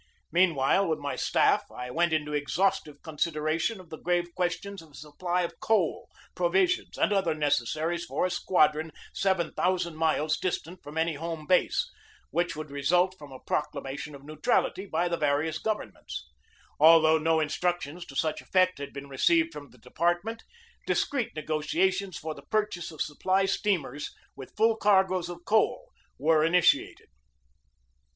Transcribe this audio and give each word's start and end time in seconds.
Meanwhile, 0.31 0.87
with 0.87 0.97
my 0.97 1.15
staff, 1.15 1.63
I 1.69 1.91
went 1.91 2.11
into 2.11 2.33
exhaustive 2.33 3.03
consideration 3.03 3.79
of 3.79 3.91
the 3.91 3.99
grave 3.99 4.33
ques 4.35 4.55
tion 4.59 4.73
of 4.81 4.89
a 4.89 4.93
supply 4.95 5.43
of 5.43 5.59
coal, 5.59 6.09
provisions, 6.33 6.97
and 6.97 7.13
other 7.13 7.35
neces 7.35 7.67
saries 7.77 8.03
for 8.07 8.25
a 8.25 8.31
squadron 8.31 8.91
seven 9.13 9.53
thousand 9.53 9.97
miles 9.97 10.37
distant 10.39 10.81
from 10.81 10.97
any 10.97 11.13
home 11.13 11.45
base, 11.45 11.87
which 12.31 12.55
would 12.55 12.71
result 12.71 13.13
from 13.19 13.31
a 13.31 13.41
proc 13.41 13.71
lamation 13.75 14.15
of 14.15 14.23
neutrality 14.23 14.87
by 14.87 15.07
the 15.07 15.17
various 15.17 15.59
governments. 15.59 16.27
Although 16.79 17.19
no 17.19 17.39
instructions 17.39 18.03
to 18.07 18.15
such 18.15 18.41
effect 18.41 18.79
had 18.79 18.93
been 18.93 19.07
received 19.07 19.53
from 19.53 19.69
the 19.69 19.77
department, 19.77 20.41
discreet 20.87 21.35
negotiations 21.35 22.17
for 22.17 22.33
the 22.33 22.41
purchase 22.49 22.89
of 22.89 23.03
supply 23.03 23.45
steamers 23.45 24.09
with 24.35 24.55
full 24.57 24.77
cargoes 24.77 25.29
of 25.29 25.45
coal 25.45 25.91
were 26.17 26.43
initiated. 26.43 27.09